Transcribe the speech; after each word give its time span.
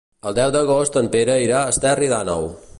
El 0.29 0.35
deu 0.39 0.53
d'agost 0.55 0.97
en 1.03 1.11
Pere 1.17 1.37
irà 1.45 1.61
a 1.61 1.71
Esterri 1.77 2.13
d'Àneu. 2.15 2.53